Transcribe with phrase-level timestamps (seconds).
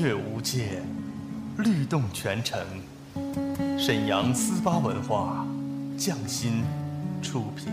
[0.00, 0.80] 乐无界，
[1.58, 2.60] 律动全城。
[3.76, 5.44] 沈阳思巴文化，
[5.96, 6.62] 匠心
[7.20, 7.72] 出品。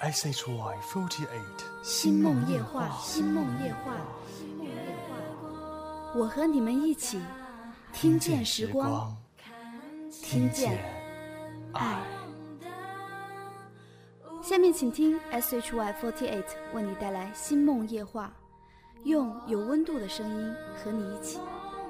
[0.00, 3.92] S H Y forty eight，星梦夜话，星梦夜话，
[4.28, 4.70] 星梦夜
[5.08, 5.16] 话。
[6.14, 7.20] 我和你们一起
[7.94, 9.16] 听见时光，
[10.10, 10.84] 听见
[11.72, 12.02] 爱。
[14.42, 16.44] 下面请听 S H Y forty eight
[16.74, 18.30] 为你带来星梦夜话，
[19.04, 21.38] 用有温度的声音和你一起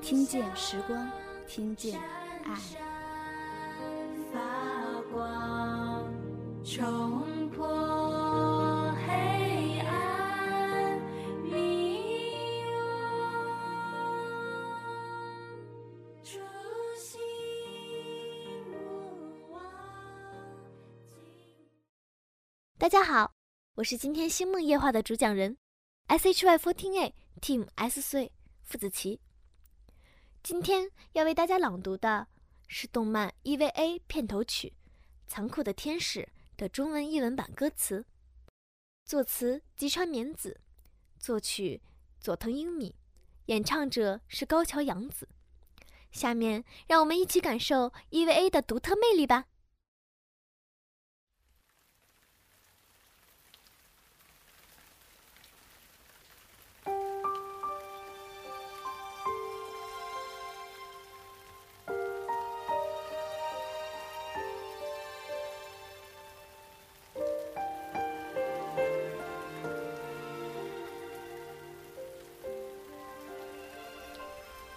[0.00, 1.08] 听见时光，
[1.46, 2.00] 听见
[2.44, 2.91] 爱。
[22.82, 23.32] 大家好，
[23.76, 25.56] 我是今天星梦夜话的主讲人
[26.08, 28.32] ，SHY Fourteen A Team S 岁
[28.64, 29.20] 付子琪。
[30.42, 32.26] 今天要为大家朗读的
[32.66, 34.70] 是动漫 EVA 片头曲
[35.28, 36.22] 《残酷的天使》
[36.56, 38.04] 的中文译文版歌词，
[39.04, 40.60] 作词吉川绵子，
[41.20, 41.80] 作曲
[42.18, 42.96] 佐藤英米，
[43.46, 45.28] 演唱者是高桥洋子。
[46.10, 49.46] 下面让我们一起感受 EVA 的独特魅力吧。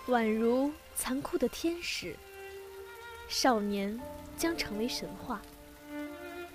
[0.07, 2.15] 宛如残酷的天使，
[3.27, 3.99] 少年
[4.37, 5.41] 将成为神话。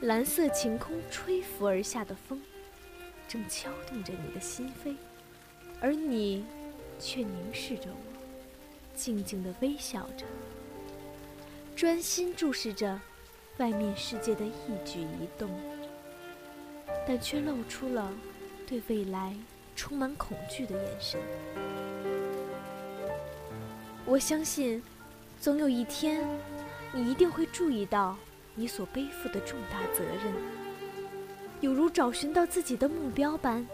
[0.02, 2.40] 蓝色晴空吹拂而下的风，
[3.26, 4.94] 正敲动着你的心扉，
[5.80, 6.44] 而你
[7.00, 10.24] 却凝视着我，静静地微笑着，
[11.74, 13.00] 专心注视着
[13.58, 15.50] 外面世界的一举一动，
[17.04, 18.12] 但却露出了
[18.64, 19.34] 对未来
[19.74, 21.20] 充满恐惧的眼神。
[24.10, 24.82] 我相信，
[25.38, 26.26] 总有一天，
[26.92, 28.18] 你一定会注意到
[28.56, 30.34] 你所背负的重大责任，
[31.60, 33.64] 有如找寻到自己的目标般，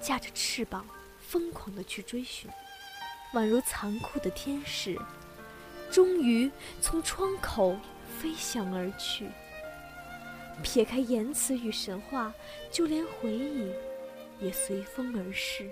[0.00, 0.86] 架着翅膀，
[1.18, 2.50] 疯狂地去追寻，
[3.34, 4.98] 宛如残酷的天使，
[5.90, 6.50] 终于
[6.80, 7.76] 从窗口
[8.18, 9.28] 飞翔而去。
[10.62, 12.32] 撇开言辞与神话，
[12.70, 13.70] 就连回忆
[14.40, 15.70] 也随风而逝，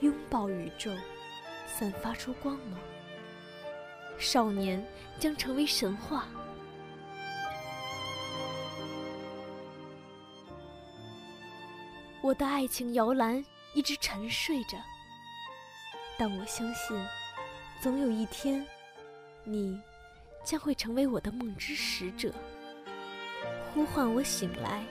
[0.00, 0.92] 拥抱宇宙。
[1.78, 2.78] 散发出光芒，
[4.18, 4.84] 少年
[5.18, 6.26] 将成为神话。
[12.22, 13.42] 我的爱情摇篮
[13.74, 14.76] 一直沉睡着，
[16.18, 16.94] 但我相信，
[17.80, 18.66] 总有一天，
[19.42, 19.80] 你
[20.44, 22.30] 将会成为我的梦之使者，
[23.72, 24.84] 呼唤我醒来。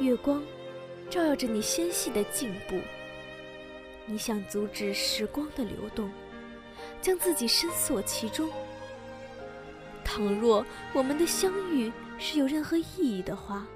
[0.00, 0.42] 月光
[1.08, 2.78] 照耀着你纤细的颈部。
[4.04, 6.10] 你想阻止时光的流动，
[7.00, 8.50] 将自己深锁其中。
[10.04, 13.66] 倘若我们的相遇是有任何意义的话，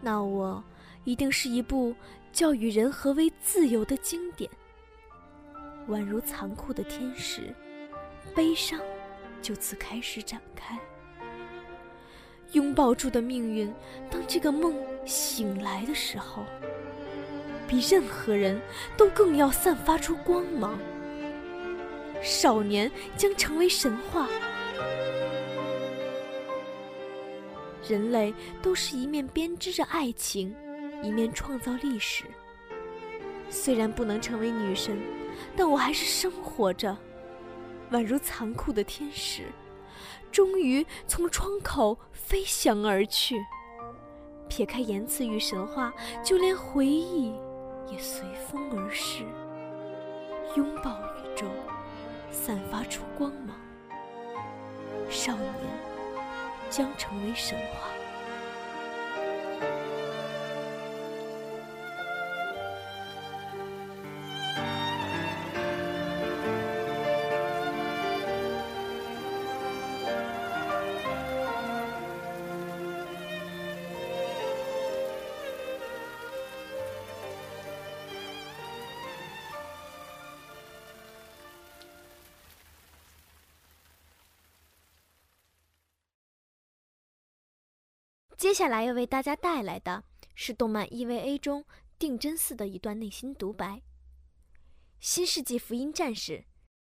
[0.00, 0.62] 那我
[1.04, 1.94] 一定是一部
[2.32, 4.50] 教育人何为自由的经典。
[5.88, 7.54] 宛如残酷的天使，
[8.34, 8.80] 悲伤
[9.40, 10.78] 就此开始展开。
[12.52, 13.72] 拥抱住的命运，
[14.10, 14.74] 当这个梦
[15.04, 16.44] 醒来的时候。
[17.72, 18.60] 比任何人
[18.98, 20.78] 都更要散发出光芒。
[22.20, 24.28] 少年将成为神话。
[27.88, 30.54] 人类都是一面编织着爱情，
[31.02, 32.24] 一面创造历史。
[33.48, 35.00] 虽然不能成为女神，
[35.56, 36.94] 但我还是生活着，
[37.90, 39.44] 宛如残酷的天使，
[40.30, 43.42] 终于从窗口飞翔而去。
[44.46, 45.90] 撇开言辞与神话，
[46.22, 47.32] 就连回忆
[47.92, 49.24] 也随风而逝。
[50.56, 51.46] 拥抱宇宙，
[52.30, 53.54] 散发出光芒。
[55.10, 55.52] 少年
[56.70, 57.88] 将成为神话。
[88.42, 90.02] 接下来要为大家带来的
[90.34, 91.64] 是动漫 EVA 中
[91.96, 93.76] 定真寺的一段内心独白。
[94.98, 96.38] 《新世纪福音战士》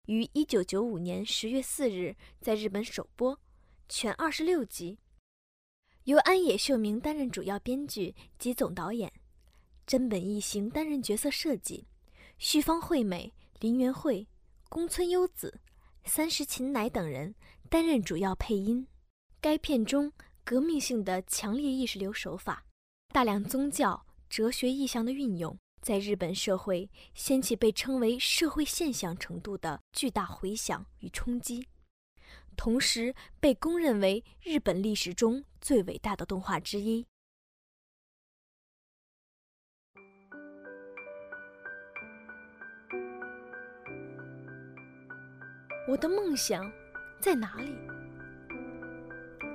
[0.05, 3.41] 于1995年10月4日在日本首播，
[3.89, 4.99] 全26集，
[6.05, 9.11] 由安野秀明担任主要编剧及总导演，
[9.87, 11.87] 真本义行担任角色设计，
[12.37, 14.29] 绪方惠美、林元惠、
[14.69, 15.59] 宫村优子、
[16.05, 17.35] 三石琴乃等人
[17.71, 18.87] 担任主要配音。
[19.41, 20.13] 该片中。
[20.49, 22.65] 革命性的强烈意识流手法，
[23.09, 31.69] 大量宗教、哲学意象的运用，在日本社会掀起被称为社会现象程度的巨大回响与冲击，
[32.57, 37.07] 同时被公认为日本历史中最伟大的动画之一。
[45.87, 46.65] 我的梦想
[47.21, 47.88] 在哪里？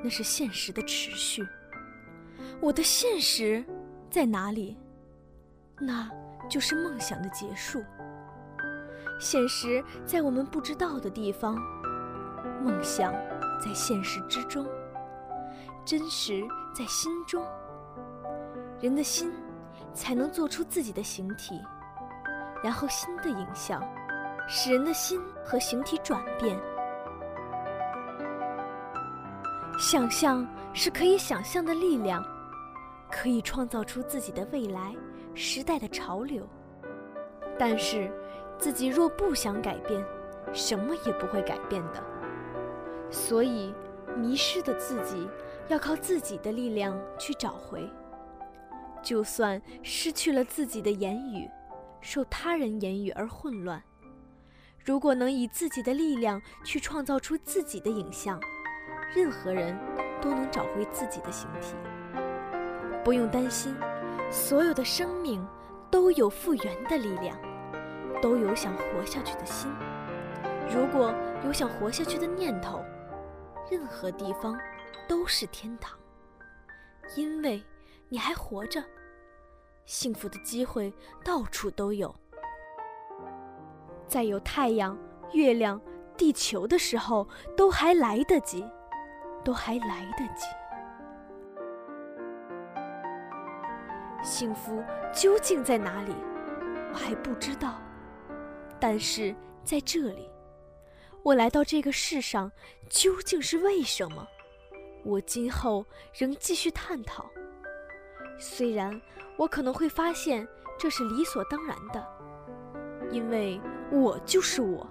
[0.04, 1.48] 那是现实的持续。
[2.60, 3.64] 我的现实
[4.10, 4.78] 在哪里？
[5.80, 6.10] 那
[6.50, 7.84] 就是梦想的结束。
[9.20, 11.56] 现实在我们不知道的地方，
[12.62, 13.14] 梦想
[13.60, 14.68] 在现实之中，
[15.86, 16.44] 真实
[16.76, 17.44] 在心中。
[18.82, 19.32] 人的心
[19.94, 21.60] 才能做出自己的形体，
[22.62, 23.82] 然后新的影像
[24.48, 26.60] 使人的心和形体转变。
[29.78, 32.24] 想象是可以想象的力量，
[33.12, 34.96] 可以创造出自己的未来、
[35.34, 36.48] 时代的潮流。
[37.58, 38.12] 但是，
[38.58, 40.04] 自己若不想改变，
[40.54, 42.04] 什么也不会改变的。
[43.10, 43.74] 所以，
[44.16, 45.28] 迷失的自己
[45.68, 47.90] 要靠自己的力量去找回。
[49.02, 51.50] 就算失去了自己的言语，
[52.00, 53.84] 受他人言语而混乱，
[54.80, 58.40] 如果能以自己的力量去创造出自己的影像。
[59.16, 59.78] 任何人
[60.22, 61.76] 都能找回自己的形体，
[63.04, 63.76] 不用担心。
[64.32, 65.46] 所有的生命
[65.92, 67.38] 都有复原的力量，
[68.22, 69.72] 都有想活下去的心。
[70.74, 71.14] 如果
[71.46, 72.84] 有想活下去的念头，
[73.70, 74.58] 任何地方
[75.08, 75.96] 都是天堂，
[77.16, 77.64] 因为
[78.10, 78.84] 你还活着。
[79.86, 80.92] 幸福的机会
[81.24, 82.16] 到处都有，
[84.08, 84.98] 在有太阳、
[85.34, 85.80] 月亮、
[86.18, 88.66] 地球的时候，都还来得及。
[89.44, 90.46] 都还来得及。
[94.24, 94.82] 幸福
[95.14, 96.16] 究竟在哪里？
[96.94, 97.82] 我还不知道。
[98.80, 100.30] 但是在这里，
[101.24, 102.52] 我来到这个世上
[102.90, 104.28] 究竟是为什么？
[105.04, 107.26] 我今后仍继续探讨。
[108.40, 109.00] 虽然
[109.38, 110.48] 我可能会发现
[110.78, 112.06] 这是理所当然的，
[113.12, 113.60] 因为
[113.92, 114.88] 我就是我，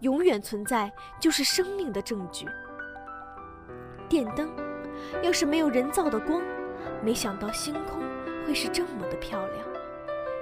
[0.00, 2.46] 永远存在就是生命的证据。
[4.12, 4.50] 电灯，
[5.22, 6.42] 要是没有人造的光，
[7.02, 7.98] 没想到星空
[8.46, 9.66] 会是这么的漂亮，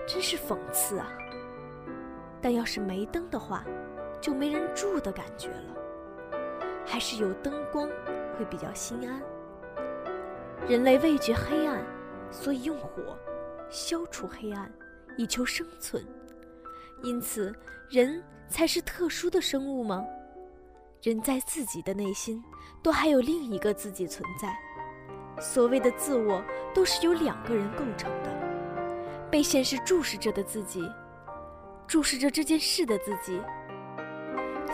[0.09, 1.07] 真是讽刺啊！
[2.43, 3.65] 但要是没灯的话，
[4.21, 5.77] 就没人住的感觉了。
[6.85, 7.89] 还是有灯光
[8.37, 9.23] 会比较心安。
[10.69, 11.81] 人类畏惧黑暗，
[12.33, 13.17] 所以用火
[13.69, 14.69] 消除黑暗，
[15.17, 16.05] 以求生存。
[17.05, 17.55] 因此，
[17.89, 20.05] 人才是特殊的生物吗？
[21.03, 22.45] 人在自己的内心，
[22.83, 24.55] 都还有另一个自己存在。
[25.41, 30.83] 所谓的自我，都是由两个人构成的：被现实注视着的自己，
[31.87, 33.41] 注视着这件事的自己。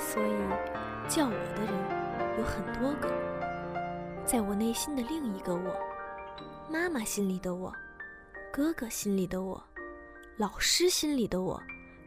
[0.01, 3.09] 所以，叫我的人有很多个。
[4.25, 5.77] 在我内心的另一个我，
[6.69, 7.73] 妈妈心里的我，
[8.53, 9.63] 哥哥心里的我，
[10.37, 11.63] 老师心里的我，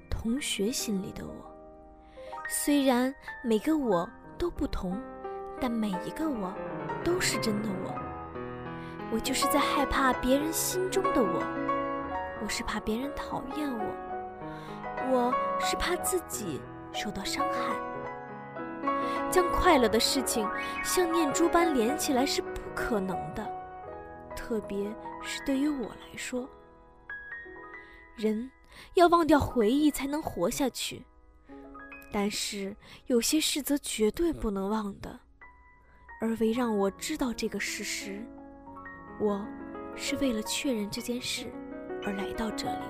[0.10, 1.59] 同学心里的我。
[2.51, 3.13] 虽然
[3.44, 5.00] 每个我都不同，
[5.62, 6.51] 但每一个我
[7.03, 7.94] 都是真的我。
[9.12, 11.44] 我就是在害怕别人心中的我，
[12.41, 13.86] 我是怕别人讨厌我，
[15.12, 16.60] 我是怕自己
[16.91, 17.75] 受到伤害。
[19.29, 20.50] 将快乐的事情
[20.84, 23.48] 像念珠般连起来是不可能的，
[24.36, 24.91] 特别
[25.22, 26.50] 是对于我来说。
[28.15, 28.50] 人
[28.96, 31.06] 要忘掉回忆才能活下去，
[32.12, 32.75] 但是
[33.08, 35.20] 有些事则绝对不能忘的。
[36.22, 38.22] 而为让我知道这个事实，
[39.22, 39.46] 我
[39.96, 41.46] 是为了确认这件事
[42.04, 42.86] 而来到这里。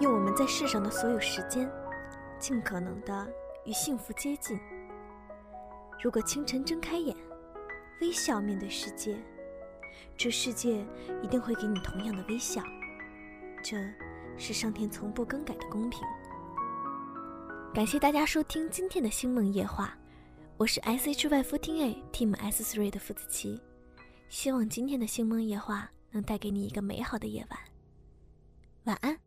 [0.00, 1.70] 用我们在世上的所有时间，
[2.38, 3.28] 尽可能的
[3.64, 4.58] 与幸福接近。
[6.02, 7.16] 如果清晨睁开眼，
[8.00, 9.16] 微笑面对世界，
[10.16, 10.84] 这世界
[11.22, 12.62] 一定会给你同样的微笑。
[13.62, 13.76] 这
[14.36, 16.00] 是上天从不更改的公平。
[17.72, 19.96] 感谢大家收听今天的星梦夜话，
[20.56, 23.60] 我是 S H Y Fourteen A Team S Three 的付子琪，
[24.28, 27.58] 希望今天的星梦夜话能带给你一个美好的夜晚。
[28.84, 29.23] 晚安。